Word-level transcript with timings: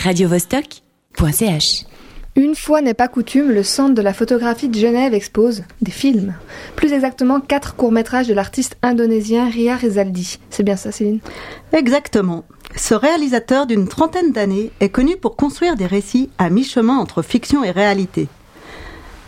radiovostok.ch. 0.00 1.84
Une 2.36 2.54
fois 2.54 2.80
n'est 2.80 2.94
pas 2.94 3.08
coutume, 3.08 3.50
le 3.50 3.62
Centre 3.62 3.94
de 3.94 4.00
la 4.00 4.14
photographie 4.14 4.68
de 4.68 4.78
Genève 4.78 5.12
expose 5.12 5.62
des 5.82 5.90
films. 5.90 6.34
Plus 6.74 6.92
exactement, 6.92 7.40
quatre 7.40 7.74
courts-métrages 7.76 8.28
de 8.28 8.32
l'artiste 8.32 8.78
indonésien 8.82 9.50
Ria 9.50 9.76
Rizaldi. 9.76 10.38
C'est 10.48 10.62
bien 10.62 10.76
ça, 10.76 10.90
Céline? 10.90 11.18
Exactement. 11.72 12.44
Ce 12.76 12.94
réalisateur 12.94 13.66
d'une 13.66 13.88
trentaine 13.88 14.32
d'années 14.32 14.70
est 14.80 14.88
connu 14.88 15.16
pour 15.18 15.36
construire 15.36 15.76
des 15.76 15.86
récits 15.86 16.30
à 16.38 16.48
mi-chemin 16.48 16.96
entre 16.96 17.20
fiction 17.20 17.62
et 17.62 17.70
réalité. 17.70 18.28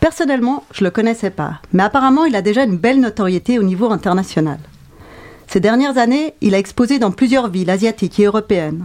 Personnellement, 0.00 0.64
je 0.72 0.84
le 0.84 0.90
connaissais 0.90 1.30
pas, 1.30 1.60
mais 1.72 1.84
apparemment 1.84 2.26
il 2.26 2.36
a 2.36 2.42
déjà 2.42 2.64
une 2.64 2.76
belle 2.76 3.00
notoriété 3.00 3.58
au 3.58 3.62
niveau 3.62 3.90
international. 3.90 4.58
Ces 5.46 5.60
dernières 5.60 5.96
années, 5.96 6.34
il 6.42 6.54
a 6.54 6.58
exposé 6.58 6.98
dans 6.98 7.10
plusieurs 7.10 7.48
villes 7.48 7.70
asiatiques 7.70 8.20
et 8.20 8.26
européennes. 8.26 8.84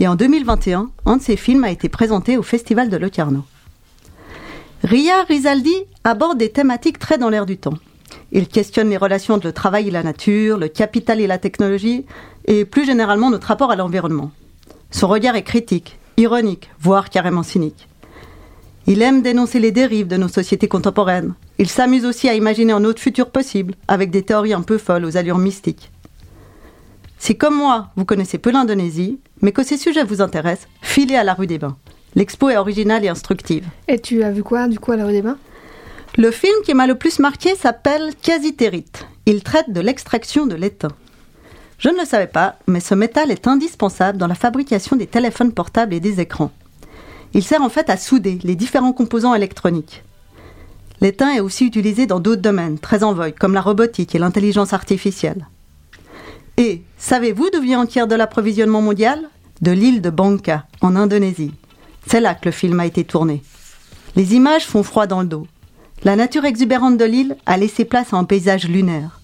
Et 0.00 0.06
en 0.06 0.14
2021, 0.14 0.90
un 1.06 1.16
de 1.16 1.22
ses 1.22 1.36
films 1.36 1.64
a 1.64 1.72
été 1.72 1.88
présenté 1.88 2.38
au 2.38 2.44
Festival 2.44 2.88
de 2.88 2.96
Locarno. 2.96 3.44
Ria 4.84 5.24
Rizaldi 5.24 5.74
aborde 6.04 6.38
des 6.38 6.50
thématiques 6.50 7.00
très 7.00 7.18
dans 7.18 7.28
l'air 7.28 7.46
du 7.46 7.58
temps. 7.58 7.74
Il 8.30 8.46
questionne 8.46 8.90
les 8.90 8.96
relations 8.96 9.34
entre 9.34 9.48
le 9.48 9.52
travail 9.52 9.88
et 9.88 9.90
la 9.90 10.04
nature, 10.04 10.56
le 10.56 10.68
capital 10.68 11.20
et 11.20 11.26
la 11.26 11.38
technologie, 11.38 12.06
et 12.46 12.64
plus 12.64 12.86
généralement 12.86 13.28
notre 13.28 13.48
rapport 13.48 13.72
à 13.72 13.76
l'environnement. 13.76 14.30
Son 14.92 15.08
regard 15.08 15.34
est 15.34 15.42
critique, 15.42 15.98
ironique, 16.16 16.70
voire 16.78 17.10
carrément 17.10 17.42
cynique. 17.42 17.88
Il 18.86 19.02
aime 19.02 19.20
dénoncer 19.20 19.58
les 19.58 19.72
dérives 19.72 20.06
de 20.06 20.16
nos 20.16 20.28
sociétés 20.28 20.68
contemporaines. 20.68 21.34
Il 21.58 21.68
s'amuse 21.68 22.04
aussi 22.04 22.28
à 22.28 22.34
imaginer 22.34 22.72
un 22.72 22.84
autre 22.84 23.02
futur 23.02 23.30
possible, 23.30 23.74
avec 23.88 24.10
des 24.10 24.22
théories 24.22 24.54
un 24.54 24.62
peu 24.62 24.78
folles 24.78 25.04
aux 25.04 25.16
allures 25.16 25.38
mystiques. 25.38 25.90
Si 27.18 27.36
comme 27.36 27.56
moi, 27.56 27.88
vous 27.96 28.04
connaissez 28.04 28.38
peu 28.38 28.52
l'Indonésie, 28.52 29.18
mais 29.42 29.52
que 29.52 29.62
ces 29.62 29.76
sujets 29.76 30.04
vous 30.04 30.20
intéressent, 30.20 30.68
filez 30.82 31.16
à 31.16 31.24
la 31.24 31.34
rue 31.34 31.46
des 31.46 31.58
Bains. 31.58 31.76
L'expo 32.14 32.48
est 32.48 32.56
originale 32.56 33.04
et 33.04 33.08
instructive. 33.08 33.66
Et 33.86 34.00
tu 34.00 34.22
as 34.22 34.30
vu 34.30 34.42
quoi, 34.42 34.68
du 34.68 34.78
coup, 34.78 34.92
à 34.92 34.96
la 34.96 35.06
rue 35.06 35.12
des 35.12 35.22
Bains? 35.22 35.38
Le 36.16 36.30
film 36.30 36.54
qui 36.64 36.74
m'a 36.74 36.86
le 36.86 36.96
plus 36.96 37.18
marqué 37.18 37.54
s'appelle 37.54 38.12
Casitérite. 38.22 39.06
Il 39.26 39.42
traite 39.42 39.70
de 39.70 39.80
l'extraction 39.80 40.46
de 40.46 40.54
l'étain. 40.54 40.88
Je 41.78 41.90
ne 41.90 41.98
le 41.98 42.04
savais 42.04 42.26
pas, 42.26 42.56
mais 42.66 42.80
ce 42.80 42.94
métal 42.94 43.30
est 43.30 43.46
indispensable 43.46 44.18
dans 44.18 44.26
la 44.26 44.34
fabrication 44.34 44.96
des 44.96 45.06
téléphones 45.06 45.52
portables 45.52 45.94
et 45.94 46.00
des 46.00 46.20
écrans. 46.20 46.50
Il 47.34 47.44
sert 47.44 47.62
en 47.62 47.68
fait 47.68 47.88
à 47.90 47.96
souder 47.96 48.38
les 48.42 48.56
différents 48.56 48.92
composants 48.92 49.34
électroniques. 49.34 50.02
L'étain 51.00 51.30
est 51.30 51.40
aussi 51.40 51.64
utilisé 51.66 52.06
dans 52.06 52.18
d'autres 52.18 52.42
domaines 52.42 52.78
très 52.78 53.04
en 53.04 53.12
vogue, 53.12 53.36
comme 53.38 53.54
la 53.54 53.60
robotique 53.60 54.14
et 54.14 54.18
l'intelligence 54.18 54.72
artificielle. 54.72 55.46
Et 56.56 56.82
savez-vous 56.98 57.48
d'où 57.50 57.62
vient 57.62 57.80
entière 57.80 58.06
de 58.06 58.14
l'approvisionnement 58.14 58.82
mondial? 58.82 59.28
De 59.62 59.72
l'île 59.72 60.02
de 60.02 60.10
Bangka, 60.10 60.66
en 60.80 60.94
Indonésie. 60.94 61.54
C'est 62.06 62.20
là 62.20 62.34
que 62.34 62.44
le 62.44 62.52
film 62.52 62.78
a 62.80 62.86
été 62.86 63.04
tourné. 63.04 63.42
Les 64.16 64.34
images 64.34 64.66
font 64.66 64.82
froid 64.82 65.06
dans 65.06 65.22
le 65.22 65.28
dos. 65.28 65.46
La 66.04 66.16
nature 66.16 66.44
exubérante 66.44 66.96
de 66.96 67.04
l'île 67.04 67.36
a 67.46 67.56
laissé 67.56 67.84
place 67.84 68.12
à 68.12 68.16
un 68.16 68.24
paysage 68.24 68.68
lunaire. 68.68 69.20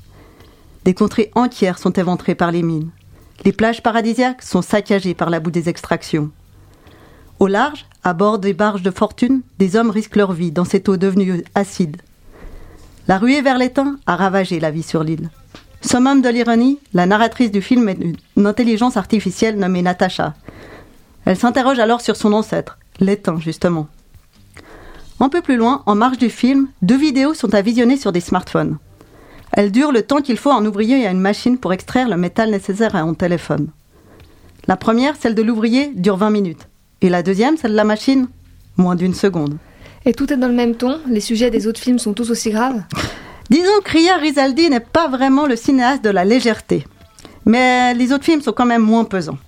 Des 0.85 0.95
contrées 0.95 1.31
entières 1.35 1.79
sont 1.79 1.93
éventrées 1.93 2.35
par 2.35 2.51
les 2.51 2.63
mines. 2.63 2.91
Les 3.45 3.53
plages 3.53 3.83
paradisiaques 3.83 4.43
sont 4.43 4.63
saccagées 4.63 5.15
par 5.15 5.31
la 5.31 5.41
boue 5.41 5.51
des 5.51 5.69
extractions. 5.69 6.31
Au 7.39 7.47
large, 7.47 7.87
à 8.03 8.13
bord 8.13 8.39
des 8.39 8.53
barges 8.53 8.83
de 8.83 8.91
fortune, 8.91 9.43
des 9.59 9.77
hommes 9.77 9.91
risquent 9.91 10.17
leur 10.17 10.33
vie 10.33 10.53
dans 10.53 10.65
cette 10.65 10.89
eau 10.89 10.97
devenue 10.97 11.43
acide. 11.55 11.97
La 13.09 13.19
ruée 13.19 13.43
vers 13.43 13.59
l'étang 13.59 13.97
a 14.07 14.17
ravagé 14.17 14.61
la 14.61 14.71
vie 14.71 14.83
sur 14.83 15.05
l'île. 15.05 15.31
Summum 15.85 16.23
de 16.23 16.31
l'ironie, 16.31 16.79
la 16.95 17.05
narratrice 17.05 17.51
du 17.51 17.61
film 17.61 17.91
est 17.91 17.99
une 18.37 18.47
intelligence 18.47 18.97
artificielle 18.97 19.59
nommée 19.59 19.83
Natacha. 19.83 20.33
Elle 21.27 21.37
s'interroge 21.37 21.79
alors 21.79 22.01
sur 22.01 22.17
son 22.17 22.33
ancêtre, 22.33 22.79
l'étain 23.01 23.39
justement. 23.39 23.87
Un 25.21 25.29
peu 25.29 25.43
plus 25.43 25.57
loin, 25.57 25.83
en 25.85 25.95
marge 25.95 26.17
du 26.17 26.31
film, 26.31 26.69
deux 26.81 26.97
vidéos 26.97 27.35
sont 27.35 27.53
à 27.53 27.61
visionner 27.61 27.99
sur 27.99 28.13
des 28.13 28.21
smartphones. 28.21 28.79
Elles 29.53 29.73
durent 29.73 29.93
le 29.93 30.03
temps 30.03 30.23
qu'il 30.23 30.39
faut 30.39 30.51
à 30.51 30.57
un 30.57 30.65
ouvrier 30.65 31.03
et 31.03 31.07
à 31.07 31.11
une 31.11 31.21
machine 31.21 31.59
pour 31.59 31.75
extraire 31.75 32.09
le 32.09 32.17
métal 32.17 32.51
nécessaire 32.51 32.97
à 32.97 33.01
un 33.01 33.13
téléphone. 33.13 33.69
La 34.67 34.77
première, 34.77 35.17
celle 35.21 35.35
de 35.35 35.43
l'ouvrier, 35.43 35.93
dure 35.95 36.17
20 36.17 36.31
minutes. 36.31 36.67
Et 37.03 37.11
la 37.11 37.23
deuxième, 37.23 37.59
celle 37.59 37.73
de 37.73 37.77
la 37.77 37.85
machine, 37.85 38.29
moins 38.79 38.97
d'une 38.97 39.15
seconde. 39.15 39.59
Et 40.07 40.15
tout 40.15 40.33
est 40.33 40.39
dans 40.39 40.49
le 40.49 40.55
même 40.55 40.77
ton? 40.77 40.99
Les 41.07 41.21
sujets 41.21 41.51
des 41.51 41.67
autres 41.67 41.81
films 41.81 41.99
sont 41.99 42.15
tous 42.15 42.31
aussi 42.31 42.51
graves? 42.51 42.83
Disons 43.51 43.81
que 43.85 43.91
Ria 43.91 44.17
Rizaldi 44.17 44.71
n'est 44.71 44.81
pas 44.81 45.09
vraiment 45.09 45.47
le 45.47 45.57
cinéaste 45.57 46.03
de 46.03 46.11
la 46.11 46.25
légèreté. 46.25 46.87
Mais 47.45 47.93
les 47.95 48.13
autres 48.13 48.25
films 48.25 48.41
sont 48.41 48.53
quand 48.53 48.65
même 48.65 48.83
moins 48.83 49.05
pesants. 49.05 49.39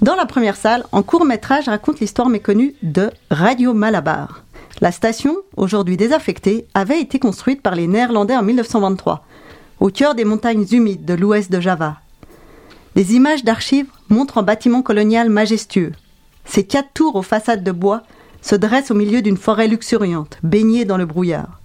Dans 0.00 0.16
la 0.16 0.26
première 0.26 0.56
salle, 0.56 0.84
en 0.92 1.02
court 1.02 1.24
métrage 1.24 1.68
raconte 1.68 2.00
l'histoire 2.00 2.28
méconnue 2.28 2.74
de 2.82 3.10
Radio 3.30 3.74
Malabar. 3.74 4.42
La 4.80 4.90
station, 4.90 5.36
aujourd'hui 5.56 5.96
désaffectée, 5.96 6.66
avait 6.74 7.00
été 7.00 7.18
construite 7.18 7.62
par 7.62 7.76
les 7.76 7.86
Néerlandais 7.86 8.36
en 8.36 8.42
1923, 8.42 9.24
au 9.78 9.90
cœur 9.90 10.14
des 10.14 10.24
montagnes 10.24 10.66
humides 10.72 11.04
de 11.04 11.14
l'ouest 11.14 11.52
de 11.52 11.60
Java. 11.60 11.98
Des 12.96 13.14
images 13.14 13.44
d'archives 13.44 13.86
montrent 14.08 14.38
un 14.38 14.42
bâtiment 14.42 14.82
colonial 14.82 15.30
majestueux. 15.30 15.92
Ses 16.44 16.64
quatre 16.64 16.92
tours 16.94 17.14
aux 17.14 17.22
façades 17.22 17.62
de 17.62 17.72
bois 17.72 18.02
se 18.40 18.56
dressent 18.56 18.90
au 18.90 18.94
milieu 18.94 19.22
d'une 19.22 19.36
forêt 19.36 19.68
luxuriante, 19.68 20.38
baignée 20.42 20.84
dans 20.84 20.96
le 20.96 21.06
brouillard. 21.06 21.61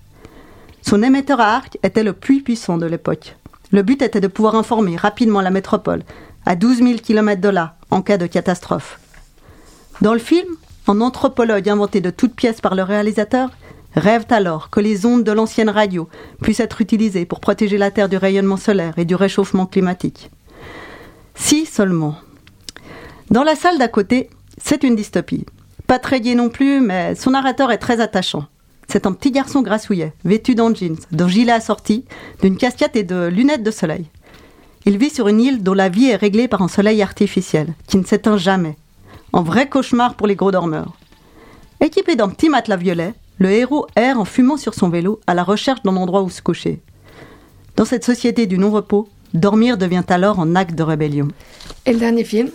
Son 0.81 1.03
émetteur 1.03 1.39
à 1.39 1.55
arc 1.55 1.77
était 1.83 2.03
le 2.03 2.13
plus 2.13 2.41
puissant 2.41 2.77
de 2.77 2.85
l'époque. 2.85 3.35
Le 3.71 3.83
but 3.83 4.01
était 4.01 4.21
de 4.21 4.27
pouvoir 4.27 4.55
informer 4.55 4.95
rapidement 4.95 5.41
la 5.41 5.49
métropole, 5.49 6.03
à 6.45 6.55
12 6.55 6.77
000 6.77 6.93
km 7.03 7.41
de 7.41 7.49
là, 7.49 7.75
en 7.91 8.01
cas 8.01 8.17
de 8.17 8.25
catastrophe. 8.27 8.99
Dans 10.01 10.13
le 10.13 10.19
film, 10.19 10.47
un 10.87 11.01
anthropologue 11.01 11.67
inventé 11.67 11.99
de 11.99 12.09
toutes 12.09 12.35
pièces 12.35 12.61
par 12.61 12.75
le 12.75 12.83
réalisateur 12.83 13.49
rêve 13.95 14.25
alors 14.29 14.69
que 14.69 14.79
les 14.79 15.05
ondes 15.05 15.23
de 15.23 15.31
l'ancienne 15.31 15.69
radio 15.69 16.07
puissent 16.41 16.59
être 16.59 16.81
utilisées 16.81 17.25
pour 17.25 17.39
protéger 17.39 17.77
la 17.77 17.91
Terre 17.91 18.09
du 18.09 18.17
rayonnement 18.17 18.57
solaire 18.57 18.93
et 18.97 19.05
du 19.05 19.15
réchauffement 19.15 19.65
climatique. 19.65 20.29
Si 21.35 21.65
seulement. 21.65 22.15
Dans 23.31 23.43
la 23.43 23.55
salle 23.55 23.77
d'à 23.77 23.87
côté, 23.87 24.29
c'est 24.63 24.83
une 24.83 24.95
dystopie. 24.95 25.45
Pas 25.87 25.99
très 25.99 26.21
gai 26.21 26.35
non 26.35 26.49
plus, 26.49 26.79
mais 26.79 27.15
son 27.15 27.31
narrateur 27.31 27.71
est 27.71 27.77
très 27.77 27.99
attachant. 27.99 28.45
C'est 28.87 29.05
un 29.05 29.11
petit 29.11 29.31
garçon 29.31 29.61
grassouillet, 29.61 30.13
vêtu 30.23 30.55
d'un 30.55 30.73
jeans, 30.73 30.97
d'un 31.11 31.27
gilet 31.27 31.51
assorti, 31.51 32.05
d'une 32.41 32.57
casquette 32.57 32.95
et 32.95 33.03
de 33.03 33.27
lunettes 33.27 33.63
de 33.63 33.71
soleil. 33.71 34.05
Il 34.85 34.97
vit 34.97 35.09
sur 35.09 35.27
une 35.27 35.41
île 35.41 35.61
dont 35.61 35.73
la 35.73 35.89
vie 35.89 36.07
est 36.07 36.15
réglée 36.15 36.47
par 36.47 36.61
un 36.61 36.69
soleil 36.69 37.01
artificiel, 37.01 37.73
qui 37.87 37.97
ne 37.97 38.05
s'éteint 38.05 38.37
jamais. 38.37 38.77
Un 39.33 39.41
vrai 39.41 39.67
cauchemar 39.67 40.15
pour 40.15 40.27
les 40.27 40.37
gros 40.37 40.51
dormeurs. 40.51 40.93
Équipé 41.81 42.15
d'un 42.15 42.29
petit 42.29 42.47
matelas 42.47 42.77
violet, 42.77 43.13
le 43.39 43.51
héros 43.51 43.87
erre 43.97 44.19
en 44.19 44.25
fumant 44.25 44.55
sur 44.55 44.73
son 44.73 44.89
vélo 44.89 45.19
à 45.27 45.33
la 45.33 45.43
recherche 45.43 45.83
d'un 45.83 45.97
endroit 45.97 46.23
où 46.23 46.29
se 46.29 46.41
coucher. 46.41 46.81
Dans 47.75 47.85
cette 47.85 48.05
société 48.05 48.47
du 48.47 48.57
non-repos, 48.57 49.09
dormir 49.33 49.77
devient 49.77 50.05
alors 50.07 50.39
un 50.39 50.55
acte 50.55 50.75
de 50.75 50.83
rébellion. 50.83 51.27
Et 51.85 51.91
le 51.91 51.99
dernier 51.99 52.23
film? 52.23 52.49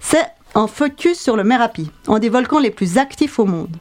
C'est 0.00 0.26
un 0.54 0.66
focus 0.66 1.20
sur 1.20 1.36
le 1.36 1.44
Merapi, 1.44 1.90
un 2.08 2.18
des 2.18 2.30
volcans 2.30 2.58
les 2.58 2.70
plus 2.70 2.96
actifs 2.96 3.38
au 3.38 3.44
monde. 3.44 3.76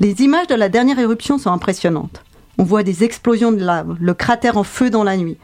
Les 0.00 0.22
images 0.22 0.46
de 0.46 0.54
la 0.54 0.68
dernière 0.68 1.00
éruption 1.00 1.38
sont 1.38 1.50
impressionnantes. 1.50 2.22
On 2.56 2.62
voit 2.62 2.84
des 2.84 3.02
explosions 3.02 3.50
de 3.50 3.64
lave, 3.64 3.96
le 3.98 4.14
cratère 4.14 4.56
en 4.56 4.62
feu 4.62 4.90
dans 4.90 5.02
la 5.02 5.16
nuit, 5.16 5.38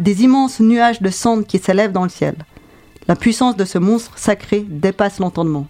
des 0.00 0.24
immenses 0.24 0.58
nuages 0.58 1.00
de 1.00 1.10
cendres 1.10 1.46
qui 1.46 1.60
s'élèvent 1.60 1.92
dans 1.92 2.02
le 2.02 2.08
ciel. 2.08 2.34
La 3.06 3.14
puissance 3.14 3.56
de 3.56 3.64
ce 3.64 3.78
monstre 3.78 4.18
sacré 4.18 4.66
dépasse 4.68 5.20
l'entendement. 5.20 5.68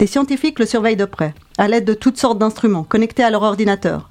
Les 0.00 0.08
scientifiques 0.08 0.58
le 0.58 0.66
surveillent 0.66 0.96
de 0.96 1.04
près, 1.04 1.32
à 1.58 1.68
l'aide 1.68 1.84
de 1.84 1.94
toutes 1.94 2.18
sortes 2.18 2.38
d'instruments 2.38 2.82
connectés 2.82 3.22
à 3.22 3.30
leur 3.30 3.42
ordinateur. 3.44 4.10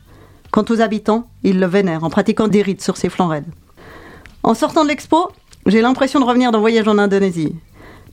Quant 0.52 0.66
aux 0.70 0.80
habitants, 0.80 1.28
ils 1.44 1.60
le 1.60 1.68
vénèrent 1.68 2.06
en 2.06 2.10
pratiquant 2.10 2.48
des 2.48 2.62
rites 2.62 2.82
sur 2.82 2.96
ses 2.96 3.10
flancs 3.10 3.28
raides. 3.28 3.52
En 4.42 4.54
sortant 4.54 4.84
de 4.84 4.90
l'expo, 4.90 5.28
j'ai 5.66 5.82
l'impression 5.82 6.22
de 6.22 6.26
revenir 6.26 6.54
d'un 6.54 6.60
voyage 6.60 6.88
en 6.88 6.98
Indonésie. 6.98 7.58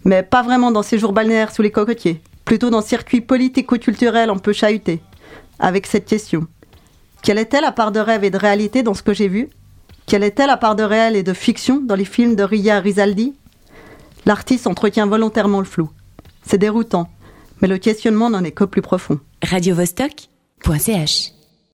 Mais 0.04 0.24
pas 0.24 0.42
vraiment 0.42 0.72
dans 0.72 0.82
ces 0.82 0.98
jours 0.98 1.12
balnéaires 1.12 1.52
sous 1.52 1.62
les 1.62 1.70
cocotiers, 1.70 2.20
plutôt 2.44 2.70
dans 2.70 2.82
circuit 2.82 3.20
politico-culturel 3.20 4.30
un 4.30 4.36
peu 4.36 4.52
chahuté, 4.52 5.00
avec 5.58 5.86
cette 5.86 6.06
question. 6.06 6.46
Quelle 7.22 7.38
était 7.38 7.60
la 7.60 7.72
part 7.72 7.92
de 7.92 8.00
rêve 8.00 8.24
et 8.24 8.30
de 8.30 8.36
réalité 8.36 8.82
dans 8.82 8.94
ce 8.94 9.02
que 9.02 9.14
j'ai 9.14 9.28
vu? 9.28 9.48
Quelle 10.06 10.24
était 10.24 10.46
la 10.46 10.56
part 10.56 10.76
de 10.76 10.82
réel 10.82 11.16
et 11.16 11.22
de 11.22 11.32
fiction 11.32 11.80
dans 11.80 11.94
les 11.94 12.04
films 12.04 12.36
de 12.36 12.42
Ria 12.42 12.80
Rizaldi? 12.80 13.34
L'artiste 14.26 14.66
entretient 14.66 15.06
volontairement 15.06 15.60
le 15.60 15.64
flou. 15.64 15.90
C'est 16.46 16.58
déroutant, 16.58 17.08
mais 17.62 17.68
le 17.68 17.78
questionnement 17.78 18.28
n'en 18.28 18.44
est 18.44 18.52
que 18.52 18.64
plus 18.64 18.82
profond. 18.82 19.18
radiovostok.ch 19.42 21.33